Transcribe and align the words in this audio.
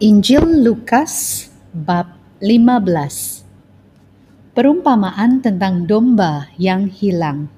Injil 0.00 0.64
Lukas 0.64 1.44
bab 1.76 2.16
15 2.40 3.44
Perumpamaan 4.56 5.44
tentang 5.44 5.84
domba 5.84 6.48
yang 6.56 6.88
hilang 6.88 7.52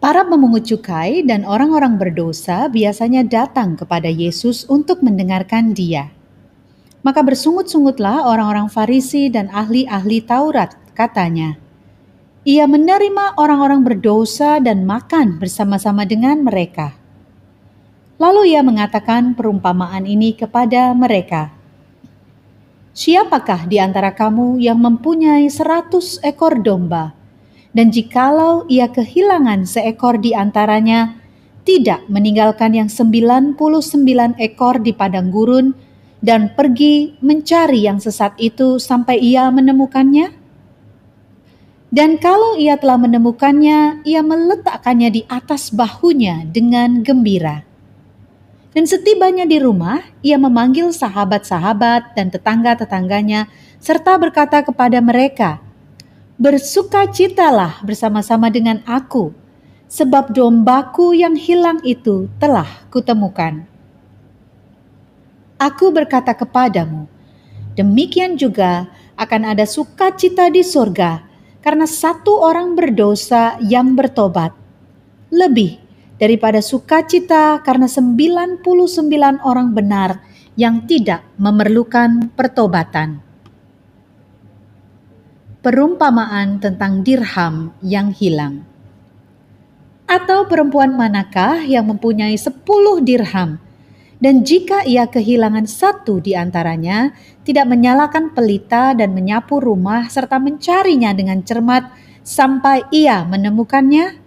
Para 0.00 0.24
pemungut 0.24 0.64
cukai 0.64 1.20
dan 1.20 1.44
orang-orang 1.44 2.00
berdosa 2.00 2.72
biasanya 2.72 3.28
datang 3.28 3.76
kepada 3.76 4.08
Yesus 4.08 4.64
untuk 4.72 5.04
mendengarkan 5.04 5.76
dia. 5.76 6.08
Maka 7.04 7.20
bersungut-sungutlah 7.20 8.24
orang-orang 8.24 8.72
Farisi 8.72 9.28
dan 9.28 9.52
ahli-ahli 9.52 10.24
Taurat, 10.24 10.72
katanya. 10.96 11.60
Ia 12.48 12.64
menerima 12.64 13.36
orang-orang 13.36 13.84
berdosa 13.84 14.64
dan 14.64 14.88
makan 14.88 15.36
bersama-sama 15.36 16.08
dengan 16.08 16.40
mereka. 16.40 17.01
Lalu 18.22 18.54
ia 18.54 18.62
mengatakan 18.62 19.34
perumpamaan 19.34 20.06
ini 20.06 20.30
kepada 20.38 20.94
mereka. 20.94 21.50
Siapakah 22.94 23.66
di 23.66 23.82
antara 23.82 24.14
kamu 24.14 24.62
yang 24.62 24.78
mempunyai 24.78 25.50
seratus 25.50 26.22
ekor 26.22 26.62
domba, 26.62 27.18
dan 27.74 27.90
jikalau 27.90 28.62
ia 28.70 28.86
kehilangan 28.86 29.66
seekor 29.66 30.22
di 30.22 30.38
antaranya, 30.38 31.18
tidak 31.66 32.06
meninggalkan 32.06 32.78
yang 32.78 32.86
sembilan 32.86 33.58
puluh 33.58 33.82
sembilan 33.82 34.38
ekor 34.38 34.78
di 34.78 34.94
padang 34.94 35.34
gurun, 35.34 35.74
dan 36.22 36.54
pergi 36.54 37.18
mencari 37.26 37.90
yang 37.90 37.98
sesat 37.98 38.38
itu 38.38 38.78
sampai 38.78 39.18
ia 39.18 39.50
menemukannya? 39.50 40.30
Dan 41.90 42.22
kalau 42.22 42.54
ia 42.54 42.78
telah 42.78 43.02
menemukannya, 43.02 44.06
ia 44.06 44.22
meletakkannya 44.22 45.10
di 45.10 45.22
atas 45.26 45.74
bahunya 45.74 46.46
dengan 46.54 47.02
gembira 47.02 47.71
dan 48.72 48.88
setibanya 48.88 49.44
di 49.44 49.60
rumah, 49.60 50.00
ia 50.24 50.40
memanggil 50.40 50.96
sahabat-sahabat 50.96 52.16
dan 52.16 52.32
tetangga-tetangganya, 52.32 53.52
serta 53.76 54.16
berkata 54.16 54.64
kepada 54.64 54.96
mereka, 55.04 55.60
Bersukacitalah 56.40 57.84
bersama-sama 57.84 58.48
dengan 58.48 58.80
aku, 58.88 59.36
sebab 59.92 60.32
dombaku 60.32 61.12
yang 61.12 61.36
hilang 61.36 61.84
itu 61.84 62.32
telah 62.40 62.88
kutemukan. 62.88 63.68
Aku 65.60 65.92
berkata 65.92 66.32
kepadamu, 66.32 67.04
demikian 67.76 68.40
juga 68.40 68.88
akan 69.20 69.52
ada 69.52 69.68
sukacita 69.68 70.48
di 70.48 70.64
sorga, 70.64 71.28
karena 71.60 71.84
satu 71.84 72.40
orang 72.40 72.72
berdosa 72.72 73.60
yang 73.60 73.92
bertobat, 73.92 74.56
lebih 75.28 75.81
daripada 76.22 76.62
sukacita 76.62 77.58
karena 77.66 77.90
99 77.90 78.62
orang 79.42 79.74
benar 79.74 80.22
yang 80.54 80.86
tidak 80.86 81.26
memerlukan 81.34 82.30
pertobatan. 82.38 83.18
Perumpamaan 85.66 86.62
tentang 86.62 87.02
dirham 87.02 87.74
yang 87.82 88.14
hilang. 88.14 88.62
Atau 90.06 90.46
perempuan 90.46 90.94
manakah 90.94 91.66
yang 91.66 91.90
mempunyai 91.90 92.38
10 92.38 92.54
dirham 93.02 93.58
dan 94.22 94.46
jika 94.46 94.86
ia 94.86 95.10
kehilangan 95.10 95.66
satu 95.66 96.22
di 96.22 96.38
antaranya, 96.38 97.10
tidak 97.42 97.66
menyalakan 97.66 98.30
pelita 98.30 98.94
dan 98.94 99.10
menyapu 99.18 99.58
rumah 99.58 100.06
serta 100.06 100.38
mencarinya 100.38 101.10
dengan 101.10 101.42
cermat 101.42 101.90
sampai 102.22 102.86
ia 102.94 103.26
menemukannya? 103.26 104.21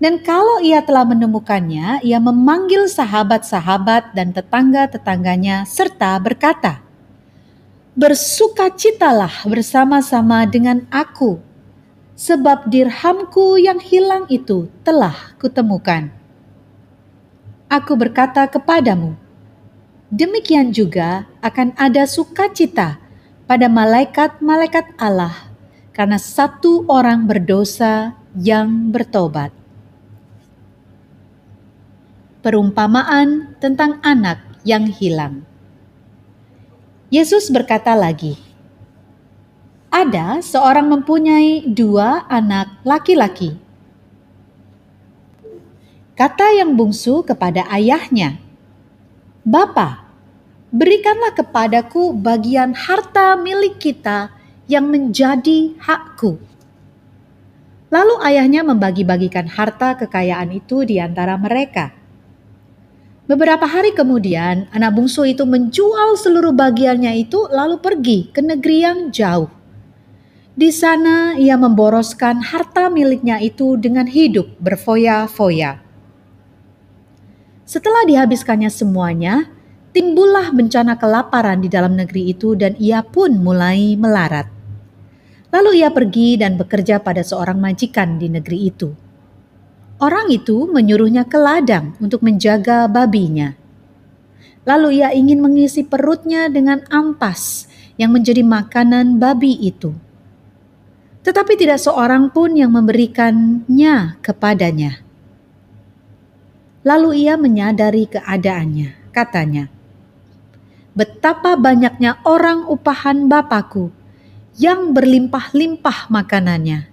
Dan 0.00 0.24
kalau 0.24 0.64
ia 0.64 0.80
telah 0.80 1.04
menemukannya, 1.04 2.00
ia 2.00 2.16
memanggil 2.16 2.88
sahabat-sahabat 2.88 4.16
dan 4.16 4.32
tetangga-tetangganya 4.32 5.68
serta 5.68 6.16
berkata, 6.16 6.80
Bersukacitalah 7.92 9.44
bersama-sama 9.44 10.48
dengan 10.48 10.88
aku, 10.88 11.36
sebab 12.16 12.72
dirhamku 12.72 13.60
yang 13.60 13.76
hilang 13.76 14.24
itu 14.32 14.72
telah 14.80 15.36
kutemukan. 15.36 16.08
Aku 17.68 17.92
berkata 17.92 18.48
kepadamu, 18.48 19.20
demikian 20.08 20.72
juga 20.72 21.28
akan 21.44 21.76
ada 21.76 22.08
sukacita 22.08 22.96
pada 23.44 23.68
malaikat-malaikat 23.68 24.96
Allah 24.96 25.52
karena 25.92 26.16
satu 26.16 26.88
orang 26.88 27.28
berdosa 27.28 28.16
yang 28.32 28.88
bertobat. 28.88 29.59
Perumpamaan 32.40 33.52
tentang 33.60 34.00
anak 34.00 34.40
yang 34.64 34.88
hilang. 34.88 35.44
Yesus 37.12 37.52
berkata 37.52 37.92
lagi, 37.92 38.40
"Ada 39.92 40.40
seorang 40.40 40.88
mempunyai 40.88 41.68
dua 41.68 42.24
anak 42.32 42.80
laki-laki. 42.80 43.60
Kata 46.16 46.56
yang 46.56 46.80
bungsu 46.80 47.20
kepada 47.28 47.68
ayahnya, 47.68 48.40
'Bapa, 49.44 50.08
berikanlah 50.72 51.36
kepadaku 51.36 52.16
bagian 52.16 52.72
harta 52.72 53.36
milik 53.36 53.76
kita 53.76 54.32
yang 54.64 54.88
menjadi 54.88 55.76
hakku.' 55.76 56.40
Lalu 57.92 58.16
ayahnya 58.24 58.64
membagi-bagikan 58.64 59.44
harta 59.44 59.92
kekayaan 60.00 60.56
itu 60.56 60.88
di 60.88 60.96
antara 60.96 61.36
mereka. 61.36 61.99
Beberapa 63.30 63.62
hari 63.62 63.94
kemudian, 63.94 64.66
anak 64.74 64.90
bungsu 64.98 65.22
itu 65.22 65.46
menjual 65.46 66.18
seluruh 66.18 66.50
bagiannya 66.50 67.14
itu 67.14 67.46
lalu 67.46 67.78
pergi 67.78 68.26
ke 68.34 68.42
negeri 68.42 68.82
yang 68.82 68.98
jauh. 69.14 69.46
Di 70.58 70.74
sana 70.74 71.38
ia 71.38 71.54
memboroskan 71.54 72.42
harta 72.42 72.90
miliknya 72.90 73.38
itu 73.38 73.78
dengan 73.78 74.10
hidup 74.10 74.50
berfoya-foya. 74.58 75.78
Setelah 77.62 78.02
dihabiskannya 78.02 78.66
semuanya, 78.66 79.46
timbullah 79.94 80.50
bencana 80.50 80.98
kelaparan 80.98 81.62
di 81.62 81.70
dalam 81.70 81.94
negeri 81.94 82.34
itu 82.34 82.58
dan 82.58 82.74
ia 82.82 82.98
pun 83.06 83.38
mulai 83.38 83.94
melarat. 83.94 84.50
Lalu 85.54 85.86
ia 85.86 85.94
pergi 85.94 86.34
dan 86.34 86.58
bekerja 86.58 86.98
pada 86.98 87.22
seorang 87.22 87.62
majikan 87.62 88.18
di 88.18 88.26
negeri 88.26 88.74
itu. 88.74 88.90
Orang 90.00 90.32
itu 90.32 90.64
menyuruhnya 90.64 91.28
ke 91.28 91.36
ladang 91.36 91.92
untuk 92.00 92.24
menjaga 92.24 92.88
babinya. 92.88 93.52
Lalu 94.64 95.04
ia 95.04 95.12
ingin 95.12 95.44
mengisi 95.44 95.84
perutnya 95.84 96.48
dengan 96.48 96.80
ampas 96.88 97.68
yang 98.00 98.16
menjadi 98.16 98.40
makanan 98.40 99.20
babi 99.20 99.52
itu. 99.60 99.92
Tetapi 101.20 101.52
tidak 101.60 101.84
seorang 101.84 102.32
pun 102.32 102.56
yang 102.56 102.72
memberikannya 102.72 104.16
kepadanya. 104.24 105.04
Lalu 106.80 107.28
ia 107.28 107.36
menyadari 107.36 108.08
keadaannya, 108.08 109.12
katanya, 109.12 109.68
"Betapa 110.96 111.60
banyaknya 111.60 112.24
orang 112.24 112.64
upahan 112.64 113.28
Bapakku 113.28 113.92
yang 114.56 114.96
berlimpah-limpah 114.96 116.08
makanannya, 116.08 116.89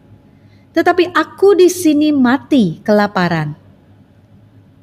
tetapi 0.78 1.10
aku 1.10 1.58
di 1.58 1.74
sini 1.74 2.14
mati 2.14 2.78
kelaparan. 2.86 3.58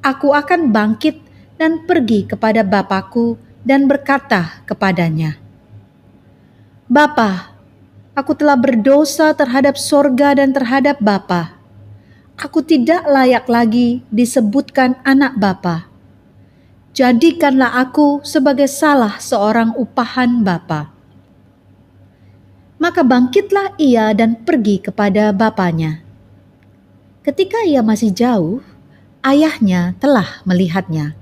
Aku 0.03 0.35
akan 0.35 0.75
bangkit 0.75 1.23
dan 1.55 1.87
pergi 1.87 2.27
kepada 2.27 2.67
Bapakku 2.67 3.39
dan 3.63 3.87
berkata 3.87 4.59
kepadanya, 4.67 5.39
Bapa, 6.91 7.55
aku 8.11 8.35
telah 8.35 8.59
berdosa 8.59 9.31
terhadap 9.31 9.79
sorga 9.79 10.35
dan 10.35 10.51
terhadap 10.51 10.99
Bapa. 10.99 11.55
Aku 12.35 12.59
tidak 12.59 13.07
layak 13.07 13.47
lagi 13.47 14.03
disebutkan 14.11 14.99
anak 15.07 15.39
Bapa. 15.39 15.87
Jadikanlah 16.91 17.71
aku 17.71 18.19
sebagai 18.27 18.67
salah 18.67 19.15
seorang 19.23 19.71
upahan 19.79 20.43
Bapa. 20.43 20.94
Maka 22.75 23.07
bangkitlah 23.07 23.79
ia 23.79 24.11
dan 24.11 24.43
pergi 24.43 24.83
kepada 24.83 25.31
bapaknya. 25.31 26.03
Ketika 27.23 27.63
ia 27.63 27.79
masih 27.79 28.11
jauh, 28.11 28.59
ayahnya 29.23 29.95
telah 29.97 30.43
melihatnya. 30.43 31.15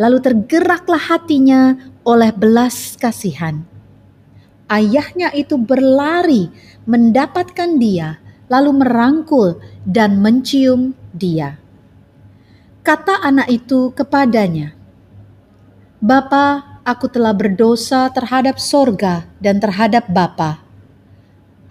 Lalu 0.00 0.18
tergeraklah 0.24 0.98
hatinya 0.98 1.76
oleh 2.02 2.32
belas 2.32 2.96
kasihan. 2.96 3.62
Ayahnya 4.66 5.28
itu 5.36 5.60
berlari 5.60 6.48
mendapatkan 6.88 7.76
dia, 7.76 8.16
lalu 8.48 8.80
merangkul 8.80 9.60
dan 9.84 10.18
mencium 10.24 10.96
dia. 11.12 11.60
Kata 12.80 13.20
anak 13.22 13.52
itu 13.52 13.92
kepadanya, 13.92 14.74
"Bapa, 16.00 16.71
aku 16.82 17.10
telah 17.10 17.34
berdosa 17.34 18.10
terhadap 18.10 18.58
sorga 18.58 19.26
dan 19.42 19.58
terhadap 19.58 20.06
Bapa 20.10 20.62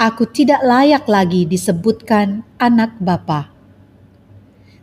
aku 0.01 0.25
tidak 0.25 0.65
layak 0.65 1.05
lagi 1.05 1.45
disebutkan 1.45 2.41
anak 2.57 2.97
bapa. 2.97 3.53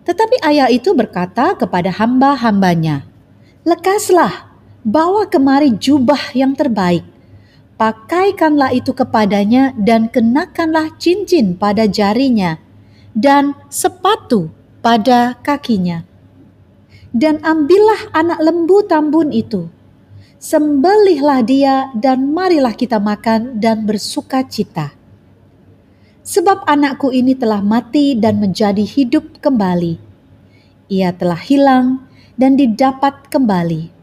Tetapi 0.06 0.38
ayah 0.46 0.70
itu 0.70 0.94
berkata 0.94 1.58
kepada 1.58 1.90
hamba-hambanya, 1.90 3.02
Lekaslah, 3.66 4.46
bawa 4.86 5.26
kemari 5.26 5.75
jubah 5.75 6.32
yang 6.32 6.54
terbaik, 6.54 7.02
pakaikanlah 7.76 8.70
itu 8.72 8.94
kepadanya 8.94 9.74
dan 9.76 10.06
kenakanlah 10.08 10.94
cincin 10.96 11.58
pada 11.58 11.84
jarinya 11.90 12.56
dan 13.12 13.52
sepatu 13.69 14.48
pada 14.81 15.36
kakinya. 15.42 16.06
Dan 17.12 17.42
ambillah 17.42 18.14
anak 18.16 18.38
lembu 18.40 18.84
tambun 18.86 19.34
itu, 19.34 19.69
sembelihlah 20.38 21.43
dia 21.43 21.90
dan 21.99 22.31
marilah 22.35 22.75
kita 22.75 23.02
makan 23.02 23.58
dan 23.58 23.87
bersuka 23.87 24.46
cita. 24.46 24.94
Sebab 26.23 26.67
anakku 26.67 27.11
ini 27.11 27.35
telah 27.35 27.61
mati 27.61 28.14
dan 28.14 28.38
menjadi 28.38 28.82
hidup 28.85 29.43
kembali. 29.43 29.99
Ia 30.88 31.12
telah 31.12 31.40
hilang 31.40 32.06
dan 32.38 32.55
didapat 32.56 33.29
kembali 33.29 33.99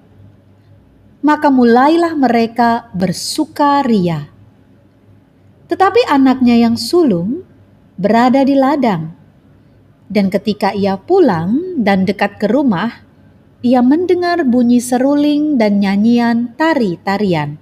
maka 1.26 1.50
mulailah 1.50 2.14
mereka 2.14 2.94
bersukaria. 2.94 4.30
Tetapi 5.66 6.06
anaknya 6.06 6.54
yang 6.54 6.78
sulung 6.78 7.42
berada 7.98 8.46
di 8.46 8.54
ladang, 8.54 9.10
dan 10.06 10.30
ketika 10.30 10.70
ia 10.78 11.02
pulang 11.02 11.82
dan 11.82 12.06
dekat 12.06 12.38
ke 12.38 12.46
rumah, 12.46 13.02
ia 13.66 13.82
mendengar 13.82 14.46
bunyi 14.46 14.78
seruling 14.78 15.58
dan 15.58 15.82
nyanyian 15.82 16.54
tari-tarian. 16.54 17.58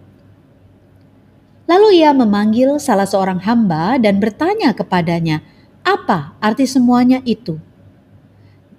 Lalu 1.64 2.04
ia 2.04 2.12
memanggil 2.12 2.76
salah 2.76 3.08
seorang 3.08 3.40
hamba 3.40 3.96
dan 3.96 4.20
bertanya 4.20 4.76
kepadanya, 4.76 5.40
"Apa 5.88 6.36
arti 6.44 6.68
semuanya 6.68 7.24
itu?" 7.24 7.56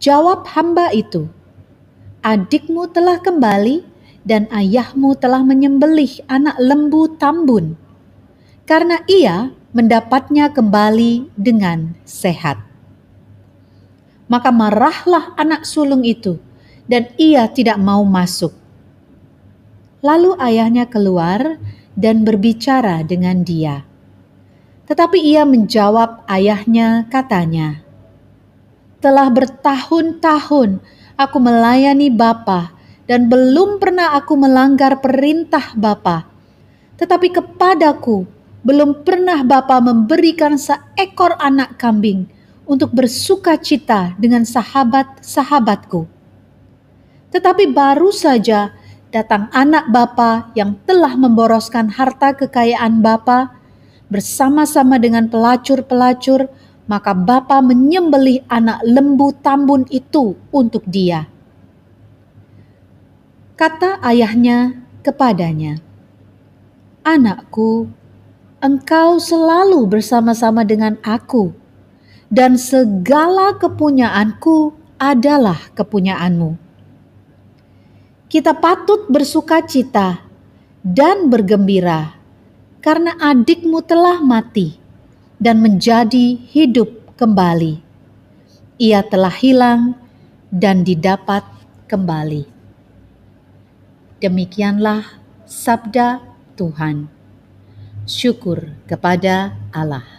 Jawab 0.04 0.44
hamba 0.52 0.92
itu, 0.92 1.32
"Adikmu 2.20 2.92
telah 2.92 3.16
kembali 3.24 3.88
dan 4.28 4.44
ayahmu 4.52 5.16
telah 5.16 5.40
menyembelih 5.40 6.20
anak 6.28 6.60
lembu 6.60 7.08
tambun, 7.16 7.80
karena 8.68 9.00
ia 9.08 9.48
mendapatnya 9.72 10.52
kembali 10.52 11.32
dengan 11.40 11.96
sehat. 12.04 12.60
Maka 14.28 14.52
marahlah 14.52 15.32
anak 15.40 15.64
sulung 15.64 16.04
itu, 16.04 16.36
dan 16.90 17.08
ia 17.16 17.48
tidak 17.48 17.80
mau 17.80 18.04
masuk. 18.04 18.52
Lalu 20.04 20.36
ayahnya 20.36 20.84
keluar 20.88 21.56
dan 21.96 22.24
berbicara 22.24 23.00
dengan 23.06 23.40
dia. 23.40 23.88
Tetapi 24.84 25.16
ia 25.16 25.48
menjawab 25.48 26.28
ayahnya, 26.28 27.08
katanya, 27.08 27.80
"Telah 29.00 29.32
bertahun-tahun 29.32 30.84
aku 31.16 31.36
melayani 31.38 32.10
Bapa 32.10 32.74
dan 33.04 33.28
belum 33.28 33.78
pernah 33.78 34.16
aku 34.16 34.34
melanggar 34.34 34.98
perintah 35.00 35.72
Bapa. 35.76 36.26
Tetapi 36.96 37.28
kepadaku 37.34 38.24
belum 38.64 39.04
pernah 39.04 39.44
Bapa 39.44 39.78
memberikan 39.82 40.56
seekor 40.56 41.36
anak 41.36 41.76
kambing 41.76 42.24
untuk 42.64 42.96
bersuka 42.96 43.60
cita 43.60 44.16
dengan 44.16 44.48
sahabat-sahabatku. 44.48 46.13
Tetapi 47.34 47.74
baru 47.74 48.14
saja 48.14 48.70
datang 49.10 49.50
anak 49.50 49.90
Bapa 49.90 50.54
yang 50.54 50.78
telah 50.86 51.18
memboroskan 51.18 51.90
harta 51.90 52.38
kekayaan 52.38 53.02
Bapa 53.02 53.58
bersama-sama 54.06 55.02
dengan 55.02 55.26
pelacur-pelacur, 55.26 56.46
maka 56.86 57.10
Bapa 57.10 57.58
menyembelih 57.58 58.46
anak 58.46 58.78
lembu 58.86 59.34
tambun 59.42 59.82
itu 59.90 60.38
untuk 60.54 60.86
dia 60.86 61.34
Kata 63.54 64.02
ayahnya 64.02 64.82
kepadanya, 65.06 65.78
"Anakku, 67.06 67.86
engkau 68.58 69.22
selalu 69.22 69.86
bersama-sama 69.86 70.66
dengan 70.66 70.98
aku, 71.06 71.54
dan 72.34 72.58
segala 72.58 73.54
kepunyaanku 73.54 74.74
adalah 74.98 75.70
kepunyaanmu. 75.78 76.63
Kita 78.34 78.50
patut 78.50 79.06
bersuka 79.06 79.62
cita 79.62 80.26
dan 80.82 81.30
bergembira 81.30 82.18
karena 82.82 83.14
adikmu 83.22 83.78
telah 83.86 84.18
mati 84.18 84.74
dan 85.38 85.62
menjadi 85.62 86.34
hidup 86.50 87.14
kembali. 87.14 87.78
Ia 88.82 89.06
telah 89.06 89.30
hilang 89.30 89.94
dan 90.50 90.82
didapat 90.82 91.46
kembali." 91.86 92.50
Demikianlah 94.18 95.14
sabda 95.46 96.18
Tuhan. 96.58 97.06
Syukur 98.02 98.74
kepada 98.90 99.54
Allah. 99.70 100.13